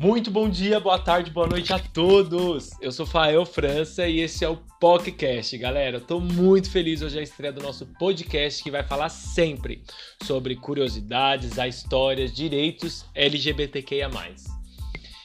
Muito 0.00 0.30
bom 0.30 0.48
dia, 0.48 0.80
boa 0.80 0.98
tarde, 0.98 1.30
boa 1.30 1.46
noite 1.46 1.74
a 1.74 1.78
todos. 1.78 2.70
Eu 2.80 2.90
sou 2.90 3.04
Fael 3.04 3.44
França 3.44 4.08
e 4.08 4.20
esse 4.20 4.42
é 4.42 4.48
o 4.48 4.56
podcast, 4.56 5.58
galera. 5.58 5.98
Eu 5.98 6.00
tô 6.00 6.18
muito 6.18 6.70
feliz 6.70 7.02
hoje 7.02 7.18
a 7.18 7.22
estreia 7.22 7.52
do 7.52 7.62
nosso 7.62 7.84
podcast 7.98 8.62
que 8.62 8.70
vai 8.70 8.82
falar 8.82 9.10
sempre 9.10 9.84
sobre 10.22 10.56
curiosidades, 10.56 11.58
a 11.58 11.68
histórias, 11.68 12.32
direitos 12.32 13.04
LGBTQIA+. 13.14 14.08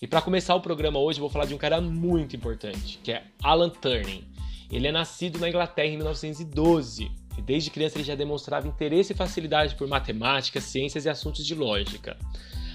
E 0.00 0.06
para 0.06 0.22
começar 0.22 0.54
o 0.54 0.60
programa 0.60 1.00
hoje, 1.00 1.18
eu 1.18 1.22
vou 1.22 1.30
falar 1.30 1.46
de 1.46 1.54
um 1.54 1.58
cara 1.58 1.80
muito 1.80 2.36
importante, 2.36 3.00
que 3.02 3.10
é 3.10 3.24
Alan 3.42 3.70
Turing. 3.70 4.24
Ele 4.70 4.86
é 4.86 4.92
nascido 4.92 5.40
na 5.40 5.48
Inglaterra 5.48 5.88
em 5.88 5.96
1912 5.96 7.10
e 7.36 7.42
desde 7.42 7.70
criança 7.70 7.98
ele 7.98 8.04
já 8.04 8.14
demonstrava 8.14 8.68
interesse 8.68 9.12
e 9.14 9.16
facilidade 9.16 9.74
por 9.74 9.88
matemática, 9.88 10.60
ciências 10.60 11.06
e 11.06 11.08
assuntos 11.08 11.44
de 11.44 11.56
lógica. 11.56 12.16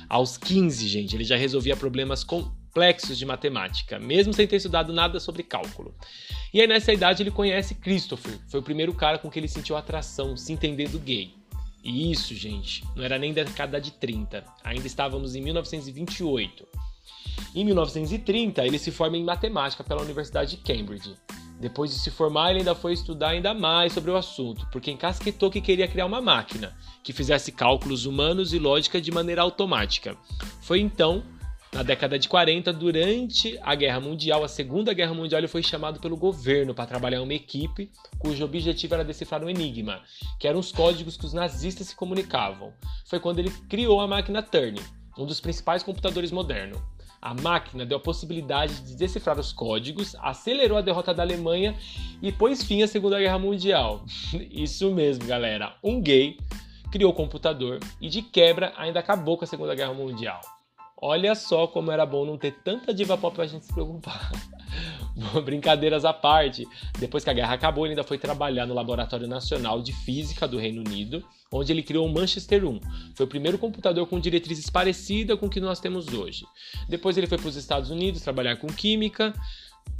Aos 0.09 0.37
15, 0.37 0.87
gente, 0.87 1.15
ele 1.15 1.23
já 1.23 1.35
resolvia 1.35 1.75
problemas 1.75 2.23
complexos 2.23 3.17
de 3.17 3.25
matemática, 3.25 3.99
mesmo 3.99 4.33
sem 4.33 4.47
ter 4.47 4.57
estudado 4.57 4.93
nada 4.93 5.19
sobre 5.19 5.43
cálculo. 5.43 5.95
E 6.53 6.61
aí 6.61 6.67
nessa 6.67 6.93
idade 6.93 7.23
ele 7.23 7.31
conhece 7.31 7.75
Christopher, 7.75 8.37
foi 8.47 8.59
o 8.59 8.63
primeiro 8.63 8.93
cara 8.93 9.17
com 9.17 9.29
que 9.29 9.39
ele 9.39 9.47
sentiu 9.47 9.75
atração, 9.75 10.37
se 10.37 10.53
entendendo 10.53 10.99
gay. 10.99 11.33
E 11.83 12.11
isso, 12.11 12.33
gente, 12.33 12.83
não 12.95 13.03
era 13.03 13.19
nem 13.19 13.31
década 13.31 13.79
de 13.79 13.91
30, 13.91 14.43
ainda 14.63 14.87
estávamos 14.87 15.35
em 15.35 15.41
1928. 15.41 16.67
Em 17.53 17.63
1930, 17.63 18.65
ele 18.65 18.79
se 18.79 18.91
forma 18.91 19.17
em 19.17 19.23
matemática 19.23 19.83
pela 19.83 20.01
Universidade 20.01 20.57
de 20.57 20.57
Cambridge. 20.57 21.15
Depois 21.59 21.89
de 21.91 21.97
se 21.97 22.11
formar, 22.11 22.49
ele 22.49 22.59
ainda 22.59 22.75
foi 22.75 22.93
estudar 22.93 23.29
ainda 23.29 23.53
mais 23.53 23.93
sobre 23.93 24.11
o 24.11 24.17
assunto, 24.17 24.67
porque 24.71 24.91
encasquetou 24.91 25.49
que 25.49 25.61
queria 25.61 25.87
criar 25.87 26.05
uma 26.05 26.21
máquina 26.21 26.75
que 27.01 27.13
fizesse 27.13 27.51
cálculos 27.51 28.05
humanos 28.05 28.53
e 28.53 28.59
lógica 28.59 28.99
de 28.99 29.11
maneira 29.11 29.41
automática. 29.41 30.17
Foi 30.61 30.79
então, 30.81 31.23
na 31.75 31.83
década 31.83 32.17
de 32.17 32.29
40, 32.29 32.71
durante 32.71 33.59
a 33.61 33.75
Guerra 33.75 33.99
Mundial, 33.99 34.43
a 34.43 34.47
Segunda 34.47 34.93
Guerra 34.93 35.13
Mundial, 35.13 35.39
ele 35.39 35.47
foi 35.47 35.61
chamado 35.61 35.99
pelo 35.99 36.15
governo 36.15 36.73
para 36.73 36.85
trabalhar 36.85 37.17
em 37.17 37.23
uma 37.23 37.33
equipe 37.33 37.91
cujo 38.17 38.45
objetivo 38.45 38.93
era 38.93 39.03
decifrar 39.03 39.43
um 39.43 39.49
enigma, 39.49 40.01
que 40.39 40.47
eram 40.47 40.59
os 40.59 40.71
códigos 40.71 41.17
que 41.17 41.25
os 41.25 41.33
nazistas 41.33 41.87
se 41.87 41.95
comunicavam. 41.95 42.73
Foi 43.05 43.19
quando 43.19 43.39
ele 43.39 43.51
criou 43.69 43.99
a 43.99 44.07
máquina 44.07 44.41
Turing, 44.41 44.81
um 45.17 45.25
dos 45.25 45.39
principais 45.39 45.83
computadores 45.83 46.31
modernos. 46.31 46.81
A 47.21 47.33
máquina 47.33 47.85
deu 47.85 47.97
a 47.97 48.01
possibilidade 48.01 48.81
de 48.81 48.95
decifrar 48.95 49.39
os 49.39 49.51
códigos, 49.51 50.15
acelerou 50.19 50.77
a 50.77 50.81
derrota 50.81 51.13
da 51.13 51.23
Alemanha 51.23 51.75
e 52.21 52.31
pôs 52.31 52.63
fim 52.63 52.83
à 52.83 52.87
Segunda 52.87 53.19
Guerra 53.19 53.39
Mundial. 53.39 54.03
Isso 54.51 54.93
mesmo, 54.93 55.25
galera. 55.25 55.75
Um 55.83 55.99
gay 55.99 56.37
criou 56.91 57.11
o 57.11 57.15
computador 57.15 57.79
e, 57.99 58.09
de 58.09 58.21
quebra, 58.21 58.73
ainda 58.77 58.99
acabou 58.99 59.37
com 59.37 59.43
a 59.43 59.47
Segunda 59.47 59.73
Guerra 59.73 59.93
Mundial. 59.93 60.39
Olha 61.01 61.35
só 61.35 61.67
como 61.67 61.91
era 61.91 62.05
bom 62.05 62.25
não 62.25 62.37
ter 62.37 62.51
tanta 62.63 62.93
diva 62.93 63.17
pop 63.17 63.35
pra 63.35 63.47
gente 63.47 63.65
se 63.65 63.73
preocupar. 63.73 64.31
Brincadeiras 65.43 66.03
à 66.05 66.13
parte, 66.13 66.67
depois 66.99 67.23
que 67.23 67.29
a 67.29 67.33
guerra 67.33 67.53
acabou, 67.53 67.85
ele 67.85 67.93
ainda 67.93 68.03
foi 68.03 68.17
trabalhar 68.17 68.65
no 68.65 68.73
Laboratório 68.73 69.27
Nacional 69.27 69.81
de 69.81 69.93
Física 69.93 70.47
do 70.47 70.57
Reino 70.57 70.81
Unido, 70.81 71.23
onde 71.51 71.71
ele 71.71 71.83
criou 71.83 72.05
o 72.05 72.13
Manchester 72.13 72.65
1. 72.65 72.79
Foi 73.15 73.25
o 73.25 73.29
primeiro 73.29 73.57
computador 73.57 74.05
com 74.07 74.19
diretrizes 74.19 74.69
parecidas 74.69 75.39
com 75.39 75.45
o 75.45 75.49
que 75.49 75.61
nós 75.61 75.79
temos 75.79 76.07
hoje. 76.13 76.45
Depois 76.89 77.17
ele 77.17 77.27
foi 77.27 77.37
para 77.37 77.47
os 77.47 77.55
Estados 77.55 77.89
Unidos 77.89 78.21
trabalhar 78.21 78.57
com 78.57 78.67
química, 78.67 79.33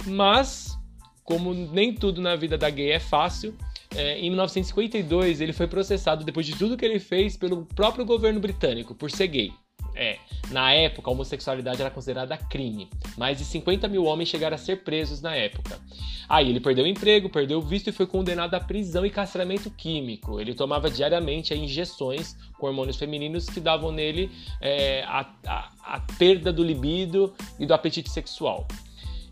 mas 0.06 0.76
como 1.24 1.52
nem 1.52 1.92
tudo 1.92 2.20
na 2.20 2.36
vida 2.36 2.56
da 2.56 2.70
gay 2.70 2.92
é 2.92 3.00
fácil, 3.00 3.56
é, 3.94 4.18
em 4.18 4.30
1952 4.30 5.40
ele 5.40 5.52
foi 5.52 5.66
processado 5.66 6.24
depois 6.24 6.46
de 6.46 6.56
tudo 6.56 6.76
que 6.76 6.84
ele 6.84 7.00
fez 7.00 7.36
pelo 7.36 7.66
próprio 7.66 8.04
governo 8.04 8.38
britânico 8.38 8.94
por 8.94 9.10
ser 9.10 9.26
gay. 9.26 9.52
É, 9.96 10.18
na 10.50 10.72
época, 10.72 11.10
a 11.10 11.12
homossexualidade 11.12 11.80
era 11.80 11.90
considerada 11.90 12.36
crime. 12.36 12.88
Mais 13.16 13.38
de 13.38 13.44
50 13.44 13.88
mil 13.88 14.04
homens 14.04 14.28
chegaram 14.28 14.54
a 14.54 14.58
ser 14.58 14.84
presos 14.84 15.22
na 15.22 15.34
época. 15.34 15.80
Aí 16.28 16.50
ele 16.50 16.60
perdeu 16.60 16.84
o 16.84 16.88
emprego, 16.88 17.30
perdeu 17.30 17.58
o 17.58 17.62
visto 17.62 17.88
e 17.88 17.92
foi 17.92 18.06
condenado 18.06 18.54
à 18.54 18.60
prisão 18.60 19.06
e 19.06 19.10
castramento 19.10 19.70
químico. 19.70 20.38
Ele 20.40 20.54
tomava 20.54 20.90
diariamente 20.90 21.54
injeções 21.54 22.36
com 22.58 22.66
hormônios 22.66 22.96
femininos 22.96 23.46
que 23.46 23.60
davam 23.60 23.90
nele 23.90 24.30
é, 24.60 25.02
a, 25.04 25.26
a, 25.46 25.70
a 25.82 26.00
perda 26.18 26.52
do 26.52 26.62
libido 26.62 27.32
e 27.58 27.64
do 27.64 27.72
apetite 27.72 28.10
sexual. 28.10 28.66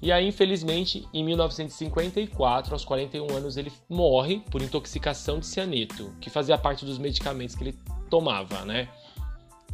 E 0.01 0.13
aí, 0.13 0.29
infelizmente, 0.29 1.09
em 1.15 1.25
1954, 1.25 2.75
aos 2.75 2.85
41 2.85 3.37
anos, 3.37 3.57
ele 3.57 3.73
morre 3.89 4.43
por 4.51 4.61
intoxicação 4.61 5.39
de 5.39 5.47
cianeto, 5.47 6.15
que 6.21 6.29
fazia 6.29 6.59
parte 6.59 6.85
dos 6.85 6.99
medicamentos 6.99 7.55
que 7.55 7.65
ele 7.65 7.79
tomava, 8.11 8.67
né? 8.67 8.89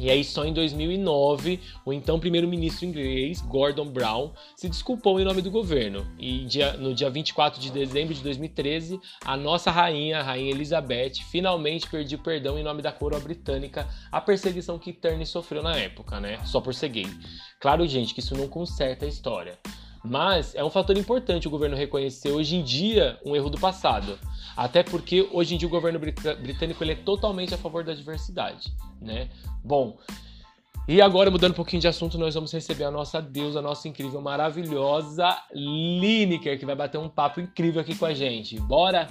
E 0.01 0.09
aí, 0.09 0.23
só 0.23 0.43
em 0.43 0.51
2009, 0.51 1.59
o 1.85 1.93
então 1.93 2.19
primeiro-ministro 2.19 2.87
inglês, 2.87 3.39
Gordon 3.39 3.85
Brown, 3.85 4.31
se 4.55 4.67
desculpou 4.67 5.19
em 5.19 5.23
nome 5.23 5.43
do 5.43 5.51
governo. 5.51 6.07
E 6.17 6.43
dia, 6.45 6.73
no 6.73 6.91
dia 6.91 7.07
24 7.07 7.61
de 7.61 7.69
dezembro 7.69 8.11
de 8.11 8.23
2013, 8.23 8.99
a 9.23 9.37
nossa 9.37 9.69
rainha, 9.69 10.17
a 10.17 10.23
rainha 10.23 10.49
Elizabeth, 10.49 11.21
finalmente 11.29 11.87
pediu 11.87 12.17
perdão 12.17 12.57
em 12.57 12.63
nome 12.63 12.81
da 12.81 12.91
coroa 12.91 13.19
britânica 13.19 13.87
à 14.11 14.19
perseguição 14.19 14.79
que 14.79 14.91
Turney 14.91 15.27
sofreu 15.27 15.61
na 15.61 15.77
época, 15.77 16.19
né? 16.19 16.39
Só 16.47 16.59
por 16.59 16.73
ser 16.73 16.89
gay. 16.89 17.07
Claro, 17.59 17.87
gente, 17.87 18.15
que 18.15 18.21
isso 18.21 18.35
não 18.35 18.47
conserta 18.47 19.05
a 19.05 19.07
história. 19.07 19.59
Mas 20.03 20.55
é 20.55 20.63
um 20.63 20.69
fator 20.69 20.97
importante 20.97 21.47
o 21.47 21.51
governo 21.51 21.75
reconhecer 21.75 22.31
hoje 22.31 22.55
em 22.55 22.63
dia 22.63 23.19
um 23.25 23.35
erro 23.35 23.49
do 23.49 23.59
passado. 23.59 24.17
Até 24.57 24.83
porque 24.83 25.27
hoje 25.31 25.55
em 25.55 25.57
dia 25.57 25.67
o 25.67 25.71
governo 25.71 25.99
britânico 25.99 26.83
ele 26.83 26.93
é 26.93 26.95
totalmente 26.95 27.53
a 27.53 27.57
favor 27.57 27.83
da 27.83 27.93
diversidade, 27.93 28.73
né? 28.99 29.29
Bom, 29.63 29.97
e 30.87 31.01
agora 31.01 31.29
mudando 31.29 31.51
um 31.51 31.55
pouquinho 31.55 31.81
de 31.81 31.87
assunto, 31.87 32.17
nós 32.17 32.33
vamos 32.33 32.51
receber 32.51 32.83
a 32.83 32.91
nossa 32.91 33.21
deusa, 33.21 33.59
a 33.59 33.61
nossa 33.61 33.87
incrível, 33.87 34.19
maravilhosa 34.19 35.37
Lineker, 35.53 36.59
que 36.59 36.65
vai 36.65 36.75
bater 36.75 36.97
um 36.97 37.07
papo 37.07 37.39
incrível 37.39 37.81
aqui 37.81 37.95
com 37.95 38.05
a 38.05 38.13
gente. 38.13 38.59
Bora? 38.59 39.07